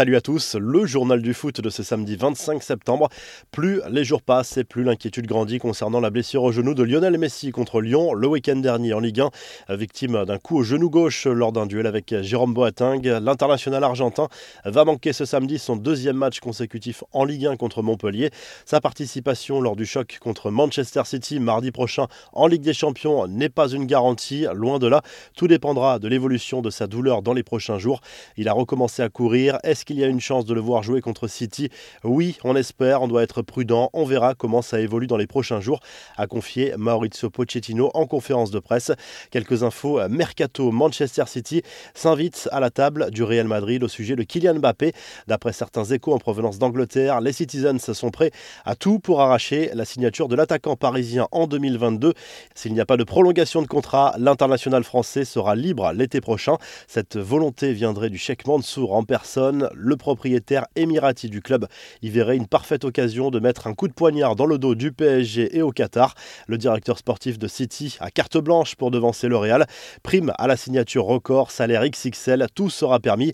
Salut 0.00 0.16
à 0.16 0.22
tous, 0.22 0.56
le 0.58 0.86
journal 0.86 1.20
du 1.20 1.34
foot 1.34 1.60
de 1.60 1.68
ce 1.68 1.82
samedi 1.82 2.16
25 2.16 2.62
septembre. 2.62 3.10
Plus 3.50 3.82
les 3.90 4.02
jours 4.02 4.22
passent 4.22 4.56
et 4.56 4.64
plus 4.64 4.82
l'inquiétude 4.82 5.26
grandit 5.26 5.58
concernant 5.58 6.00
la 6.00 6.08
blessure 6.08 6.42
au 6.42 6.52
genou 6.52 6.72
de 6.72 6.82
Lionel 6.82 7.18
Messi 7.18 7.50
contre 7.50 7.82
Lyon 7.82 8.14
le 8.14 8.26
week-end 8.26 8.56
dernier 8.56 8.94
en 8.94 9.00
Ligue 9.00 9.20
1. 9.20 9.76
Victime 9.76 10.24
d'un 10.24 10.38
coup 10.38 10.56
au 10.56 10.62
genou 10.62 10.88
gauche 10.88 11.26
lors 11.26 11.52
d'un 11.52 11.66
duel 11.66 11.86
avec 11.86 12.14
Jérôme 12.22 12.54
Boateng, 12.54 13.02
l'international 13.02 13.84
argentin 13.84 14.28
va 14.64 14.86
manquer 14.86 15.12
ce 15.12 15.26
samedi 15.26 15.58
son 15.58 15.76
deuxième 15.76 16.16
match 16.16 16.40
consécutif 16.40 17.04
en 17.12 17.26
Ligue 17.26 17.44
1 17.44 17.56
contre 17.56 17.82
Montpellier. 17.82 18.30
Sa 18.64 18.80
participation 18.80 19.60
lors 19.60 19.76
du 19.76 19.84
choc 19.84 20.16
contre 20.18 20.50
Manchester 20.50 21.02
City 21.04 21.40
mardi 21.40 21.72
prochain 21.72 22.06
en 22.32 22.46
Ligue 22.46 22.62
des 22.62 22.72
Champions 22.72 23.26
n'est 23.26 23.50
pas 23.50 23.68
une 23.68 23.84
garantie, 23.84 24.46
loin 24.54 24.78
de 24.78 24.86
là. 24.86 25.02
Tout 25.36 25.46
dépendra 25.46 25.98
de 25.98 26.08
l'évolution 26.08 26.62
de 26.62 26.70
sa 26.70 26.86
douleur 26.86 27.20
dans 27.20 27.34
les 27.34 27.42
prochains 27.42 27.78
jours. 27.78 28.00
Il 28.38 28.48
a 28.48 28.54
recommencé 28.54 29.02
à 29.02 29.10
courir. 29.10 29.58
Est-ce 29.62 29.84
qu'il 29.90 29.98
y 29.98 30.04
a 30.04 30.06
une 30.06 30.20
chance 30.20 30.44
de 30.44 30.54
le 30.54 30.60
voir 30.60 30.84
jouer 30.84 31.00
contre 31.00 31.26
City 31.26 31.68
Oui, 32.04 32.38
on 32.44 32.54
espère, 32.54 33.02
on 33.02 33.08
doit 33.08 33.24
être 33.24 33.42
prudent, 33.42 33.90
on 33.92 34.04
verra 34.04 34.36
comment 34.36 34.62
ça 34.62 34.78
évolue 34.78 35.08
dans 35.08 35.16
les 35.16 35.26
prochains 35.26 35.60
jours, 35.60 35.80
a 36.16 36.28
confié 36.28 36.74
Maurizio 36.76 37.28
Pochettino 37.28 37.90
en 37.92 38.06
conférence 38.06 38.52
de 38.52 38.60
presse. 38.60 38.92
Quelques 39.32 39.64
infos, 39.64 39.98
Mercato 40.08 40.70
Manchester 40.70 41.24
City 41.26 41.62
s'invite 41.92 42.48
à 42.52 42.60
la 42.60 42.70
table 42.70 43.10
du 43.10 43.24
Real 43.24 43.48
Madrid 43.48 43.82
au 43.82 43.88
sujet 43.88 44.14
de 44.14 44.22
Kylian 44.22 44.60
Mbappé. 44.60 44.92
D'après 45.26 45.52
certains 45.52 45.82
échos 45.82 46.12
en 46.12 46.18
provenance 46.18 46.60
d'Angleterre, 46.60 47.20
les 47.20 47.32
Citizens 47.32 47.92
sont 47.92 48.12
prêts 48.12 48.30
à 48.64 48.76
tout 48.76 49.00
pour 49.00 49.20
arracher 49.20 49.72
la 49.74 49.84
signature 49.84 50.28
de 50.28 50.36
l'attaquant 50.36 50.76
parisien 50.76 51.26
en 51.32 51.48
2022. 51.48 52.14
S'il 52.54 52.74
n'y 52.74 52.80
a 52.80 52.86
pas 52.86 52.96
de 52.96 53.02
prolongation 53.02 53.60
de 53.60 53.66
contrat, 53.66 54.14
l'international 54.18 54.84
français 54.84 55.24
sera 55.24 55.56
libre 55.56 55.90
l'été 55.92 56.20
prochain. 56.20 56.58
Cette 56.86 57.16
volonté 57.16 57.72
viendrait 57.72 58.10
du 58.10 58.18
Cheikh 58.18 58.46
Mansour 58.46 58.94
en 58.94 59.02
personne 59.02 59.68
le 59.80 59.96
propriétaire 59.96 60.66
émirati 60.76 61.28
du 61.28 61.40
club 61.40 61.66
y 62.02 62.10
verrait 62.10 62.36
une 62.36 62.46
parfaite 62.46 62.84
occasion 62.84 63.30
de 63.30 63.40
mettre 63.40 63.66
un 63.66 63.74
coup 63.74 63.88
de 63.88 63.92
poignard 63.92 64.36
dans 64.36 64.46
le 64.46 64.58
dos 64.58 64.74
du 64.74 64.92
PSG 64.92 65.56
et 65.56 65.62
au 65.62 65.72
Qatar. 65.72 66.14
Le 66.46 66.58
directeur 66.58 66.98
sportif 66.98 67.38
de 67.38 67.48
City 67.48 67.96
a 68.00 68.10
carte 68.10 68.36
blanche 68.36 68.76
pour 68.76 68.90
devancer 68.90 69.28
le 69.28 69.36
Real. 69.36 69.66
Prime 70.02 70.32
à 70.38 70.46
la 70.46 70.56
signature 70.56 71.04
record, 71.04 71.50
salaire 71.50 71.82
XXL, 71.88 72.46
tout 72.54 72.70
sera 72.70 73.00
permis. 73.00 73.32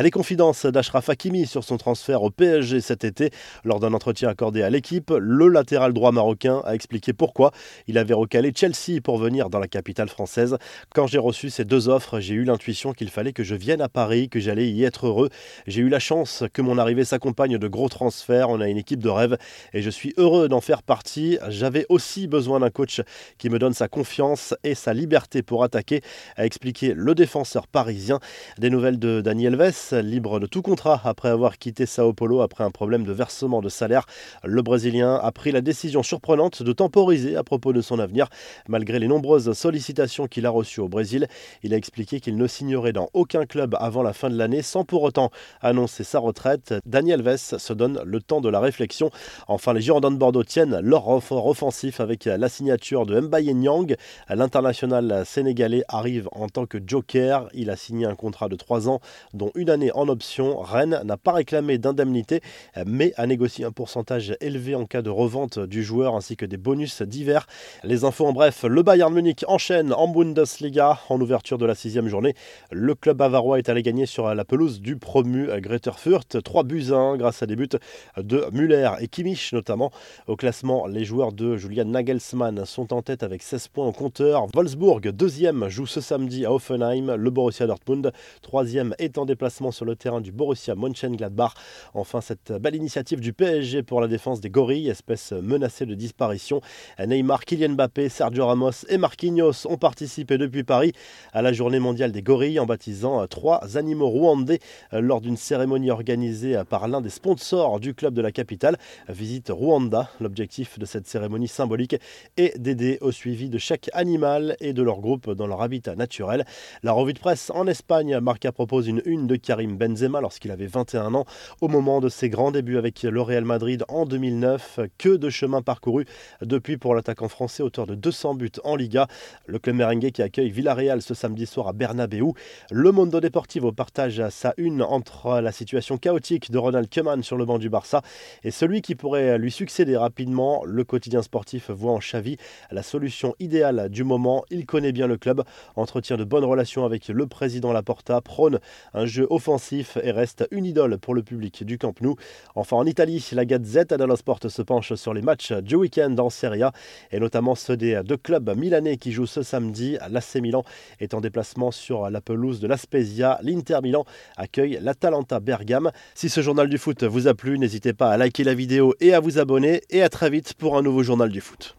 Les 0.00 0.10
confidences 0.10 0.66
d'Ashraf 0.66 1.08
Hakimi 1.08 1.46
sur 1.46 1.64
son 1.64 1.76
transfert 1.76 2.22
au 2.22 2.30
PSG 2.30 2.80
cet 2.80 3.04
été. 3.04 3.30
Lors 3.64 3.80
d'un 3.80 3.92
entretien 3.92 4.28
accordé 4.28 4.62
à 4.62 4.70
l'équipe, 4.70 5.10
le 5.18 5.48
latéral 5.48 5.92
droit 5.92 6.12
marocain 6.12 6.62
a 6.64 6.74
expliqué 6.74 7.12
pourquoi 7.12 7.50
il 7.86 7.98
avait 7.98 8.14
recalé 8.14 8.52
Chelsea 8.54 9.00
pour 9.02 9.18
venir 9.18 9.50
dans 9.50 9.58
la 9.58 9.68
capitale 9.68 10.08
française. 10.08 10.56
Quand 10.94 11.06
j'ai 11.06 11.18
reçu 11.18 11.50
ces 11.50 11.64
deux 11.64 11.88
offres, 11.88 12.20
j'ai 12.20 12.34
eu 12.34 12.44
l'intuition 12.44 12.92
qu'il 12.92 13.10
fallait 13.10 13.32
que 13.32 13.42
je 13.42 13.54
vienne 13.54 13.80
à 13.80 13.88
Paris, 13.88 14.28
que 14.28 14.40
j'allais 14.40 14.68
y 14.68 14.84
être 14.84 15.06
heureux. 15.06 15.30
J'ai 15.66 15.77
eu 15.80 15.88
la 15.88 15.98
chance 15.98 16.44
que 16.52 16.62
mon 16.62 16.78
arrivée 16.78 17.04
s'accompagne 17.04 17.58
de 17.58 17.68
gros 17.68 17.88
transferts. 17.88 18.50
On 18.50 18.60
a 18.60 18.68
une 18.68 18.78
équipe 18.78 19.00
de 19.00 19.08
rêve 19.08 19.36
et 19.72 19.82
je 19.82 19.90
suis 19.90 20.14
heureux 20.16 20.48
d'en 20.48 20.60
faire 20.60 20.82
partie. 20.82 21.38
J'avais 21.48 21.86
aussi 21.88 22.26
besoin 22.26 22.60
d'un 22.60 22.70
coach 22.70 23.00
qui 23.38 23.50
me 23.50 23.58
donne 23.58 23.74
sa 23.74 23.88
confiance 23.88 24.54
et 24.64 24.74
sa 24.74 24.94
liberté 24.94 25.42
pour 25.42 25.64
attaquer, 25.64 26.00
a 26.36 26.46
expliqué 26.46 26.94
le 26.94 27.14
défenseur 27.14 27.66
parisien. 27.66 28.18
Des 28.58 28.70
nouvelles 28.70 28.98
de 28.98 29.20
Daniel 29.20 29.56
Vess, 29.56 29.92
libre 29.92 30.40
de 30.40 30.46
tout 30.46 30.62
contrat 30.62 31.00
après 31.04 31.28
avoir 31.28 31.58
quitté 31.58 31.86
Sao 31.86 32.12
Paulo 32.12 32.40
après 32.40 32.64
un 32.64 32.70
problème 32.70 33.04
de 33.04 33.12
versement 33.12 33.60
de 33.60 33.68
salaire. 33.68 34.06
Le 34.44 34.62
Brésilien 34.62 35.16
a 35.16 35.32
pris 35.32 35.52
la 35.52 35.60
décision 35.60 36.02
surprenante 36.02 36.62
de 36.62 36.72
temporiser 36.72 37.36
à 37.36 37.44
propos 37.44 37.72
de 37.72 37.80
son 37.80 37.98
avenir. 37.98 38.28
Malgré 38.68 38.98
les 38.98 39.08
nombreuses 39.08 39.52
sollicitations 39.52 40.26
qu'il 40.26 40.46
a 40.46 40.50
reçues 40.50 40.80
au 40.80 40.88
Brésil, 40.88 41.28
il 41.62 41.74
a 41.74 41.76
expliqué 41.76 42.20
qu'il 42.20 42.36
ne 42.36 42.46
signerait 42.46 42.92
dans 42.92 43.08
aucun 43.12 43.46
club 43.46 43.76
avant 43.78 44.02
la 44.02 44.12
fin 44.12 44.30
de 44.30 44.36
l'année 44.36 44.62
sans 44.62 44.84
pour 44.84 45.02
autant 45.02 45.30
annoncer 45.68 46.04
sa 46.04 46.18
retraite. 46.18 46.74
Daniel 46.86 47.22
Vess 47.22 47.56
se 47.58 47.72
donne 47.72 48.00
le 48.04 48.20
temps 48.20 48.40
de 48.40 48.48
la 48.48 48.60
réflexion. 48.60 49.10
Enfin, 49.46 49.72
les 49.72 49.80
Girondins 49.80 50.10
de 50.10 50.16
Bordeaux 50.16 50.44
tiennent 50.44 50.80
leur 50.80 51.02
renfort 51.02 51.46
offensif 51.46 52.00
avec 52.00 52.24
la 52.24 52.48
signature 52.48 53.06
de 53.06 53.20
Mbaye 53.20 53.54
Nyang. 53.54 53.94
L'international 54.28 55.24
sénégalais 55.24 55.84
arrive 55.88 56.28
en 56.32 56.48
tant 56.48 56.66
que 56.66 56.78
joker. 56.84 57.48
Il 57.54 57.70
a 57.70 57.76
signé 57.76 58.06
un 58.06 58.14
contrat 58.14 58.48
de 58.48 58.56
3 58.56 58.88
ans, 58.88 59.00
dont 59.34 59.50
une 59.54 59.70
année 59.70 59.92
en 59.92 60.08
option. 60.08 60.58
Rennes 60.58 61.00
n'a 61.04 61.16
pas 61.16 61.32
réclamé 61.32 61.78
d'indemnité, 61.78 62.40
mais 62.86 63.12
a 63.16 63.26
négocié 63.26 63.64
un 63.64 63.72
pourcentage 63.72 64.36
élevé 64.40 64.74
en 64.74 64.86
cas 64.86 65.02
de 65.02 65.10
revente 65.10 65.58
du 65.58 65.82
joueur 65.82 66.16
ainsi 66.16 66.36
que 66.36 66.46
des 66.46 66.56
bonus 66.56 67.02
divers. 67.02 67.46
Les 67.84 68.04
infos 68.04 68.26
en 68.26 68.32
bref, 68.32 68.64
le 68.64 68.82
Bayern 68.82 69.12
Munich 69.12 69.44
enchaîne 69.48 69.92
en 69.92 70.08
Bundesliga 70.08 71.00
en 71.08 71.20
ouverture 71.20 71.58
de 71.58 71.66
la 71.66 71.74
sixième 71.74 72.08
journée. 72.08 72.34
Le 72.70 72.94
club 72.94 73.18
bavarois 73.18 73.58
est 73.58 73.68
allé 73.68 73.82
gagner 73.82 74.06
sur 74.06 74.34
la 74.34 74.44
pelouse 74.44 74.80
du 74.80 74.96
promu 74.96 75.48
Fürth. 75.96 76.42
3 76.42 76.64
buts 76.64 76.92
1 76.92 77.16
grâce 77.16 77.42
à 77.42 77.46
des 77.46 77.56
buts 77.56 77.68
de 78.16 78.44
Müller 78.52 78.90
et 79.00 79.08
Kimmich 79.08 79.52
notamment. 79.52 79.90
Au 80.26 80.36
classement, 80.36 80.86
les 80.86 81.04
joueurs 81.04 81.32
de 81.32 81.56
Julian 81.56 81.84
Nagelsmann 81.86 82.64
sont 82.64 82.92
en 82.92 83.02
tête 83.02 83.22
avec 83.22 83.42
16 83.42 83.68
points 83.68 83.86
au 83.86 83.92
compteur. 83.92 84.46
Wolfsburg, 84.54 85.08
deuxième, 85.10 85.68
joue 85.68 85.86
ce 85.86 86.00
samedi 86.00 86.44
à 86.44 86.52
Offenheim. 86.52 87.16
Le 87.16 87.30
Borussia 87.30 87.66
Dortmund, 87.66 88.12
troisième, 88.42 88.94
est 88.98 89.18
en 89.18 89.24
déplacement 89.24 89.70
sur 89.70 89.84
le 89.84 89.96
terrain 89.96 90.20
du 90.20 90.32
Borussia 90.32 90.74
Mönchengladbach. 90.74 91.54
Enfin, 91.94 92.20
cette 92.20 92.52
belle 92.52 92.76
initiative 92.76 93.20
du 93.20 93.32
PSG 93.32 93.82
pour 93.82 94.00
la 94.00 94.08
défense 94.08 94.40
des 94.40 94.50
gorilles, 94.50 94.88
espèce 94.88 95.32
menacée 95.32 95.86
de 95.86 95.94
disparition. 95.94 96.60
Neymar, 96.98 97.44
Kylian 97.44 97.70
Mbappé, 97.70 98.08
Sergio 98.08 98.46
Ramos 98.46 98.84
et 98.88 98.98
Marquinhos 98.98 99.66
ont 99.66 99.76
participé 99.76 100.38
depuis 100.38 100.64
Paris 100.64 100.92
à 101.32 101.42
la 101.42 101.52
journée 101.52 101.78
mondiale 101.78 102.12
des 102.12 102.22
gorilles 102.22 102.60
en 102.60 102.66
baptisant 102.66 103.26
trois 103.26 103.76
animaux 103.76 104.08
rwandais 104.08 104.60
lors 104.92 105.20
d'une 105.20 105.36
cérémonie 105.48 105.90
organisée 105.90 106.60
par 106.68 106.88
l'un 106.88 107.00
des 107.00 107.08
sponsors 107.08 107.80
du 107.80 107.94
club 107.94 108.12
de 108.12 108.20
la 108.20 108.32
capitale. 108.32 108.76
Visite 109.08 109.48
Rwanda. 109.48 110.10
L'objectif 110.20 110.78
de 110.78 110.84
cette 110.84 111.06
cérémonie 111.06 111.48
symbolique 111.48 111.96
est 112.36 112.58
d'aider 112.58 112.98
au 113.00 113.12
suivi 113.12 113.48
de 113.48 113.56
chaque 113.56 113.88
animal 113.94 114.56
et 114.60 114.74
de 114.74 114.82
leur 114.82 115.00
groupe 115.00 115.30
dans 115.30 115.46
leur 115.46 115.62
habitat 115.62 115.96
naturel. 115.96 116.44
La 116.82 116.92
revue 116.92 117.14
de 117.14 117.18
presse 117.18 117.50
en 117.54 117.66
Espagne, 117.66 118.18
Marca 118.20 118.52
propose 118.52 118.88
une 118.88 119.00
une 119.06 119.26
de 119.26 119.36
Karim 119.36 119.78
Benzema 119.78 120.20
lorsqu'il 120.20 120.50
avait 120.50 120.66
21 120.66 121.14
ans 121.14 121.24
au 121.62 121.68
moment 121.68 122.02
de 122.02 122.10
ses 122.10 122.28
grands 122.28 122.50
débuts 122.50 122.76
avec 122.76 123.02
le 123.04 123.22
Real 123.22 123.46
Madrid 123.46 123.84
en 123.88 124.04
2009. 124.04 124.80
Que 124.98 125.16
de 125.16 125.30
chemin 125.30 125.62
parcouru 125.62 126.04
depuis 126.42 126.76
pour 126.76 126.94
l'attaquant 126.94 127.28
français, 127.28 127.62
auteur 127.62 127.86
de 127.86 127.94
200 127.94 128.34
buts 128.34 128.52
en 128.64 128.76
Liga. 128.76 129.06
Le 129.46 129.58
club 129.58 129.76
merengue 129.76 130.10
qui 130.10 130.20
accueille 130.20 130.50
Villarreal 130.50 131.00
ce 131.00 131.14
samedi 131.14 131.46
soir 131.46 131.68
à 131.68 131.72
Bernabeu. 131.72 132.32
Le 132.70 132.92
Mondo 132.92 133.18
Deportivo 133.18 133.72
partage 133.72 134.22
sa 134.28 134.52
une 134.58 134.82
entre 134.82 135.37
la 135.40 135.52
situation 135.52 135.98
chaotique 135.98 136.50
de 136.50 136.58
Ronald 136.58 136.88
Koeman 136.92 137.22
sur 137.22 137.36
le 137.36 137.44
banc 137.44 137.58
du 137.58 137.68
Barça 137.68 138.02
et 138.44 138.50
celui 138.50 138.82
qui 138.82 138.94
pourrait 138.94 139.38
lui 139.38 139.50
succéder 139.50 139.96
rapidement. 139.96 140.62
Le 140.64 140.84
quotidien 140.84 141.22
sportif 141.22 141.70
voit 141.70 141.92
en 141.92 141.98
Xavi 141.98 142.36
la 142.70 142.82
solution 142.82 143.34
idéale 143.38 143.88
du 143.88 144.04
moment. 144.04 144.44
Il 144.50 144.66
connaît 144.66 144.92
bien 144.92 145.06
le 145.06 145.16
club, 145.16 145.42
entretient 145.76 146.16
de 146.16 146.24
bonnes 146.24 146.44
relations 146.44 146.84
avec 146.84 147.08
le 147.08 147.26
président 147.26 147.72
Laporta, 147.72 148.20
prône 148.20 148.60
un 148.94 149.06
jeu 149.06 149.26
offensif 149.30 149.98
et 150.02 150.10
reste 150.10 150.46
une 150.50 150.64
idole 150.64 150.98
pour 150.98 151.14
le 151.14 151.22
public 151.22 151.64
du 151.64 151.78
Camp 151.78 152.00
Nou. 152.00 152.16
Enfin 152.54 152.76
en 152.76 152.86
Italie, 152.86 153.26
la 153.32 153.44
Gazette 153.44 153.94
dello 153.94 154.16
Sport 154.16 154.40
se 154.48 154.62
penche 154.62 154.94
sur 154.94 155.14
les 155.14 155.22
matchs 155.22 155.52
du 155.52 155.74
week-end 155.74 156.14
en 156.18 156.30
Serie 156.30 156.62
A 156.62 156.72
et 157.10 157.20
notamment 157.20 157.54
ceux 157.54 157.76
des 157.76 158.00
deux 158.04 158.16
clubs 158.16 158.56
milanais 158.56 158.96
qui 158.96 159.12
jouent 159.12 159.26
ce 159.26 159.42
samedi. 159.42 159.98
L'AC 160.10 160.36
Milan 160.36 160.64
est 161.00 161.14
en 161.14 161.20
déplacement 161.20 161.70
sur 161.70 162.10
la 162.10 162.20
pelouse 162.20 162.60
de 162.60 162.66
l'Aspezia. 162.66 163.38
L'Inter 163.42 163.78
Milan 163.82 164.04
accueille 164.36 164.78
l'Atalanta 164.80 165.27
Bergame. 165.40 165.90
Si 166.14 166.28
ce 166.28 166.40
journal 166.40 166.68
du 166.68 166.78
foot 166.78 167.04
vous 167.04 167.28
a 167.28 167.34
plu, 167.34 167.58
n'hésitez 167.58 167.92
pas 167.92 168.10
à 168.10 168.16
liker 168.16 168.44
la 168.44 168.54
vidéo 168.54 168.94
et 169.00 169.14
à 169.14 169.20
vous 169.20 169.38
abonner 169.38 169.82
et 169.90 170.02
à 170.02 170.08
très 170.08 170.30
vite 170.30 170.54
pour 170.54 170.76
un 170.76 170.82
nouveau 170.82 171.02
journal 171.02 171.30
du 171.30 171.40
foot. 171.40 171.76